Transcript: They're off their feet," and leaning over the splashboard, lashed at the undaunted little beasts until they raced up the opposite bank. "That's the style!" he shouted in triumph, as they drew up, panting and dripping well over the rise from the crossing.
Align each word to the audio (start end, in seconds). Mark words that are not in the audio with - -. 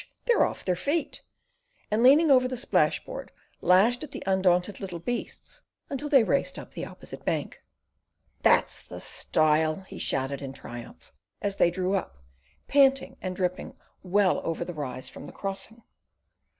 They're 0.25 0.43
off 0.47 0.65
their 0.65 0.75
feet," 0.75 1.21
and 1.91 2.01
leaning 2.01 2.31
over 2.31 2.47
the 2.47 2.57
splashboard, 2.57 3.31
lashed 3.61 4.03
at 4.03 4.09
the 4.09 4.23
undaunted 4.25 4.79
little 4.79 4.97
beasts 4.97 5.61
until 5.91 6.09
they 6.09 6.23
raced 6.23 6.57
up 6.57 6.71
the 6.73 6.85
opposite 6.87 7.23
bank. 7.23 7.61
"That's 8.41 8.81
the 8.81 8.99
style!" 8.99 9.81
he 9.81 9.99
shouted 9.99 10.41
in 10.41 10.53
triumph, 10.53 11.13
as 11.39 11.57
they 11.57 11.69
drew 11.69 11.93
up, 11.93 12.17
panting 12.67 13.15
and 13.21 13.35
dripping 13.35 13.77
well 14.01 14.41
over 14.43 14.65
the 14.65 14.73
rise 14.73 15.07
from 15.07 15.27
the 15.27 15.33
crossing. 15.33 15.83